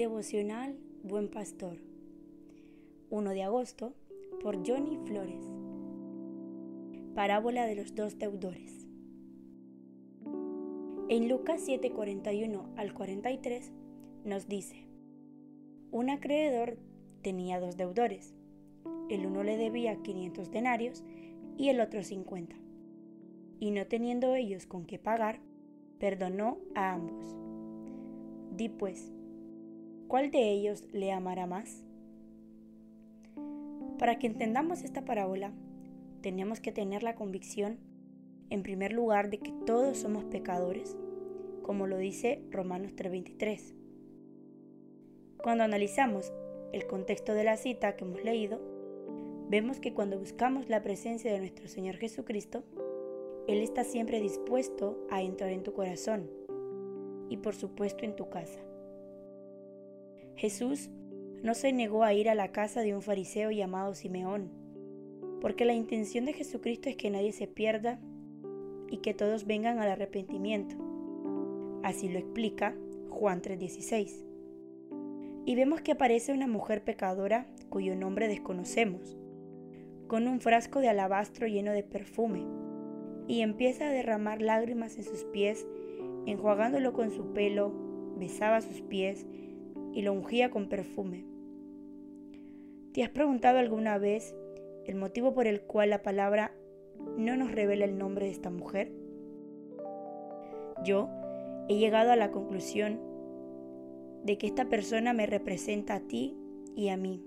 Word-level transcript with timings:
Devocional 0.00 0.78
Buen 1.02 1.28
Pastor. 1.28 1.76
1 3.10 3.30
de 3.32 3.42
agosto 3.42 3.92
por 4.42 4.66
Johnny 4.66 4.96
Flores. 5.04 5.44
Parábola 7.14 7.66
de 7.66 7.74
los 7.74 7.94
dos 7.94 8.18
deudores. 8.18 8.86
En 11.10 11.28
Lucas 11.28 11.68
7:41 11.68 12.64
al 12.78 12.94
43 12.94 13.72
nos 14.24 14.48
dice, 14.48 14.86
un 15.90 16.08
acreedor 16.08 16.78
tenía 17.20 17.60
dos 17.60 17.76
deudores. 17.76 18.34
El 19.10 19.26
uno 19.26 19.42
le 19.42 19.58
debía 19.58 20.00
500 20.00 20.50
denarios 20.50 21.04
y 21.58 21.68
el 21.68 21.78
otro 21.78 22.02
50. 22.02 22.56
Y 23.58 23.70
no 23.70 23.86
teniendo 23.86 24.34
ellos 24.34 24.64
con 24.64 24.86
qué 24.86 24.98
pagar, 24.98 25.40
perdonó 25.98 26.56
a 26.74 26.94
ambos. 26.94 27.36
Di 28.56 28.70
pues, 28.70 29.12
¿cuál 30.10 30.32
de 30.32 30.50
ellos 30.50 30.82
le 30.92 31.12
amará 31.12 31.46
más? 31.46 31.84
Para 33.96 34.18
que 34.18 34.26
entendamos 34.26 34.82
esta 34.82 35.04
parábola, 35.04 35.52
tenemos 36.20 36.58
que 36.58 36.72
tener 36.72 37.04
la 37.04 37.14
convicción, 37.14 37.78
en 38.50 38.64
primer 38.64 38.92
lugar, 38.92 39.30
de 39.30 39.38
que 39.38 39.52
todos 39.64 39.98
somos 39.98 40.24
pecadores, 40.24 40.96
como 41.62 41.86
lo 41.86 41.96
dice 41.96 42.42
Romanos 42.50 42.96
3:23. 42.96 43.72
Cuando 45.44 45.62
analizamos 45.62 46.32
el 46.72 46.88
contexto 46.88 47.32
de 47.32 47.44
la 47.44 47.56
cita 47.56 47.94
que 47.94 48.04
hemos 48.04 48.24
leído, 48.24 48.60
vemos 49.48 49.78
que 49.78 49.94
cuando 49.94 50.18
buscamos 50.18 50.68
la 50.68 50.82
presencia 50.82 51.32
de 51.32 51.38
nuestro 51.38 51.68
Señor 51.68 51.98
Jesucristo, 51.98 52.64
Él 53.46 53.60
está 53.60 53.84
siempre 53.84 54.20
dispuesto 54.20 55.06
a 55.08 55.22
entrar 55.22 55.50
en 55.50 55.62
tu 55.62 55.72
corazón 55.72 56.28
y 57.28 57.36
por 57.36 57.54
supuesto 57.54 58.04
en 58.04 58.16
tu 58.16 58.28
casa. 58.28 58.69
Jesús 60.40 60.88
no 61.42 61.52
se 61.52 61.70
negó 61.70 62.02
a 62.02 62.14
ir 62.14 62.30
a 62.30 62.34
la 62.34 62.50
casa 62.50 62.80
de 62.80 62.94
un 62.94 63.02
fariseo 63.02 63.50
llamado 63.50 63.92
Simeón, 63.92 64.50
porque 65.42 65.66
la 65.66 65.74
intención 65.74 66.24
de 66.24 66.32
Jesucristo 66.32 66.88
es 66.88 66.96
que 66.96 67.10
nadie 67.10 67.32
se 67.32 67.46
pierda 67.46 68.00
y 68.88 69.02
que 69.02 69.12
todos 69.12 69.44
vengan 69.44 69.80
al 69.80 69.90
arrepentimiento. 69.90 70.76
Así 71.82 72.08
lo 72.08 72.18
explica 72.18 72.74
Juan 73.10 73.42
3:16. 73.42 74.24
Y 75.44 75.56
vemos 75.56 75.82
que 75.82 75.92
aparece 75.92 76.32
una 76.32 76.46
mujer 76.46 76.84
pecadora 76.84 77.46
cuyo 77.68 77.94
nombre 77.94 78.26
desconocemos, 78.26 79.18
con 80.06 80.26
un 80.26 80.40
frasco 80.40 80.80
de 80.80 80.88
alabastro 80.88 81.48
lleno 81.48 81.72
de 81.72 81.82
perfume, 81.82 82.46
y 83.28 83.42
empieza 83.42 83.88
a 83.88 83.92
derramar 83.92 84.40
lágrimas 84.40 84.96
en 84.96 85.04
sus 85.04 85.22
pies, 85.24 85.66
enjuagándolo 86.24 86.94
con 86.94 87.10
su 87.10 87.34
pelo, 87.34 87.74
besaba 88.16 88.62
sus 88.62 88.80
pies 88.80 89.26
y 89.92 90.02
lo 90.02 90.12
ungía 90.12 90.50
con 90.50 90.68
perfume. 90.68 91.24
¿Te 92.92 93.02
has 93.02 93.10
preguntado 93.10 93.58
alguna 93.58 93.98
vez 93.98 94.34
el 94.84 94.96
motivo 94.96 95.32
por 95.32 95.46
el 95.46 95.60
cual 95.60 95.90
la 95.90 96.02
palabra 96.02 96.52
no 97.16 97.36
nos 97.36 97.52
revela 97.52 97.84
el 97.84 97.98
nombre 97.98 98.26
de 98.26 98.32
esta 98.32 98.50
mujer? 98.50 98.92
Yo 100.84 101.08
he 101.68 101.76
llegado 101.76 102.10
a 102.10 102.16
la 102.16 102.30
conclusión 102.30 103.00
de 104.24 104.38
que 104.38 104.46
esta 104.46 104.68
persona 104.68 105.12
me 105.12 105.26
representa 105.26 105.94
a 105.94 106.00
ti 106.00 106.36
y 106.74 106.88
a 106.88 106.96
mí. 106.96 107.24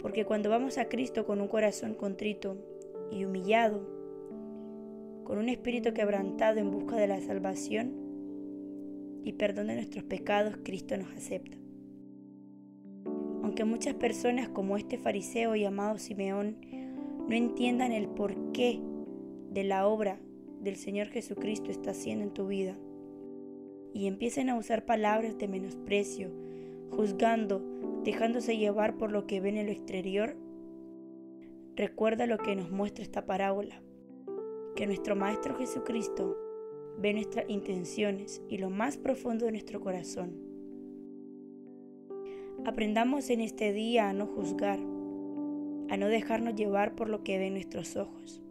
Porque 0.00 0.24
cuando 0.24 0.50
vamos 0.50 0.76
a 0.76 0.88
Cristo 0.88 1.24
con 1.24 1.40
un 1.40 1.48
corazón 1.48 1.94
contrito 1.94 2.58
y 3.10 3.24
humillado, 3.24 3.80
con 5.24 5.38
un 5.38 5.48
espíritu 5.48 5.94
quebrantado 5.94 6.58
en 6.58 6.70
busca 6.70 6.96
de 6.96 7.06
la 7.06 7.20
salvación, 7.20 8.03
y 9.24 9.32
perdón 9.32 9.68
de 9.68 9.74
nuestros 9.74 10.04
pecados, 10.04 10.58
Cristo 10.62 10.96
nos 10.96 11.10
acepta. 11.12 11.56
Aunque 13.42 13.64
muchas 13.64 13.94
personas 13.94 14.48
como 14.48 14.76
este 14.76 14.98
fariseo 14.98 15.56
llamado 15.56 15.98
Simeón 15.98 16.58
no 17.28 17.34
entiendan 17.34 17.92
el 17.92 18.08
porqué 18.08 18.80
de 19.50 19.64
la 19.64 19.86
obra 19.86 20.20
del 20.60 20.76
Señor 20.76 21.08
Jesucristo 21.08 21.70
está 21.70 21.92
haciendo 21.92 22.24
en 22.24 22.34
tu 22.34 22.46
vida 22.46 22.76
y 23.94 24.06
empiecen 24.06 24.50
a 24.50 24.56
usar 24.56 24.84
palabras 24.84 25.38
de 25.38 25.48
menosprecio, 25.48 26.30
juzgando, 26.90 27.62
dejándose 28.02 28.58
llevar 28.58 28.96
por 28.96 29.10
lo 29.10 29.26
que 29.26 29.40
ven 29.40 29.56
en 29.56 29.66
lo 29.66 29.72
exterior, 29.72 30.36
recuerda 31.76 32.26
lo 32.26 32.38
que 32.38 32.56
nos 32.56 32.70
muestra 32.70 33.04
esta 33.04 33.24
parábola, 33.24 33.80
que 34.74 34.86
nuestro 34.86 35.16
Maestro 35.16 35.54
Jesucristo 35.54 36.36
ve 36.98 37.12
nuestras 37.12 37.48
intenciones 37.48 38.42
y 38.48 38.58
lo 38.58 38.70
más 38.70 38.96
profundo 38.96 39.46
de 39.46 39.52
nuestro 39.52 39.80
corazón. 39.80 40.32
Aprendamos 42.64 43.28
en 43.30 43.40
este 43.40 43.72
día 43.72 44.08
a 44.08 44.12
no 44.12 44.26
juzgar, 44.26 44.78
a 44.78 45.96
no 45.96 46.08
dejarnos 46.08 46.54
llevar 46.54 46.94
por 46.94 47.08
lo 47.08 47.22
que 47.22 47.38
ven 47.38 47.54
nuestros 47.54 47.96
ojos. 47.96 48.42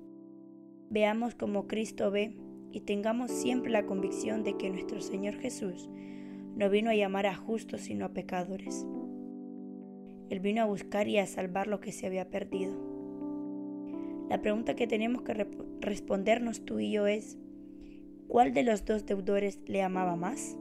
Veamos 0.89 1.33
como 1.35 1.67
Cristo 1.67 2.11
ve 2.11 2.35
y 2.71 2.81
tengamos 2.81 3.31
siempre 3.31 3.71
la 3.71 3.85
convicción 3.85 4.43
de 4.43 4.57
que 4.57 4.69
nuestro 4.69 5.01
Señor 5.01 5.35
Jesús 5.35 5.89
no 6.55 6.69
vino 6.69 6.91
a 6.91 6.95
llamar 6.95 7.25
a 7.25 7.35
justos 7.35 7.81
sino 7.81 8.05
a 8.05 8.13
pecadores. 8.13 8.85
Él 10.29 10.39
vino 10.39 10.61
a 10.61 10.65
buscar 10.65 11.07
y 11.07 11.17
a 11.17 11.25
salvar 11.25 11.67
lo 11.67 11.79
que 11.79 11.91
se 11.91 12.05
había 12.05 12.29
perdido. 12.29 12.75
La 14.29 14.41
pregunta 14.41 14.75
que 14.75 14.87
tenemos 14.87 15.21
que 15.21 15.47
respondernos 15.79 16.65
tú 16.65 16.79
y 16.79 16.91
yo 16.91 17.07
es, 17.07 17.37
¿Cuál 18.33 18.51
de 18.51 18.63
los 18.63 18.83
dos 18.83 19.05
deudores 19.05 19.59
le 19.67 19.83
amaba 19.83 20.15
más? 20.15 20.57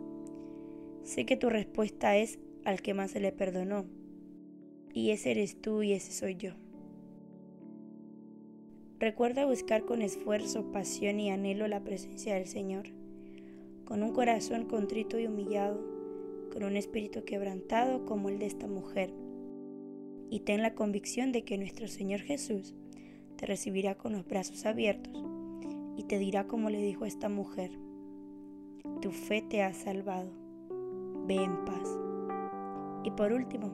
Sé 1.05 1.25
que 1.25 1.39
tu 1.39 1.49
respuesta 1.49 2.19
es 2.19 2.39
al 2.67 2.83
que 2.83 2.93
más 2.93 3.13
se 3.13 3.21
le 3.21 3.33
perdonó. 3.33 3.87
Y 4.93 5.09
ese 5.09 5.31
eres 5.31 5.59
tú 5.59 5.83
y 5.83 5.95
ese 5.95 6.13
soy 6.13 6.37
yo. 6.37 6.51
Recuerda 8.99 9.47
buscar 9.47 9.87
con 9.87 10.03
esfuerzo, 10.03 10.71
pasión 10.71 11.19
y 11.19 11.31
anhelo 11.31 11.67
la 11.67 11.83
presencia 11.83 12.35
del 12.35 12.47
Señor, 12.47 12.89
con 13.87 14.03
un 14.03 14.13
corazón 14.13 14.67
contrito 14.67 15.19
y 15.19 15.27
humillado, 15.27 15.81
con 16.53 16.65
un 16.65 16.77
espíritu 16.77 17.25
quebrantado 17.25 18.05
como 18.05 18.29
el 18.29 18.39
de 18.39 18.49
esta 18.49 18.67
mujer. 18.67 19.15
Y 20.29 20.41
ten 20.41 20.61
la 20.61 20.75
convicción 20.75 21.33
de 21.33 21.45
que 21.45 21.57
nuestro 21.57 21.89
Señor 21.89 22.21
Jesús 22.21 22.75
te 23.37 23.47
recibirá 23.47 23.95
con 23.95 24.13
los 24.13 24.27
brazos 24.27 24.67
abiertos 24.67 25.32
y 26.03 26.05
te 26.05 26.19
dirá 26.19 26.49
como 26.49 26.69
le 26.69 26.83
dijo 26.83 27.05
esta 27.05 27.29
mujer, 27.29 27.71
tu 29.01 29.13
fe 29.13 29.41
te 29.41 29.63
ha 29.63 29.73
salvado, 29.73 30.33
ve 31.29 31.37
en 31.37 31.65
paz. 31.65 31.97
Y 33.05 33.13
por 33.13 33.33
último, 33.33 33.71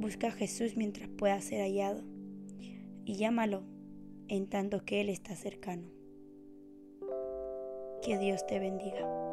busca 0.00 0.28
a 0.28 0.32
Jesús 0.32 0.74
mientras 0.74 1.10
pueda 1.10 1.38
ser 1.42 1.60
hallado 1.60 2.02
y 3.04 3.16
llámalo 3.16 3.62
en 4.28 4.48
tanto 4.48 4.86
que 4.86 5.02
Él 5.02 5.10
está 5.10 5.36
cercano. 5.36 5.86
Que 8.02 8.16
Dios 8.18 8.46
te 8.46 8.58
bendiga. 8.58 9.23